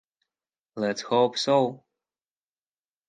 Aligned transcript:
Let’s 0.75 1.03
hope 1.03 1.37
so. 1.37 1.83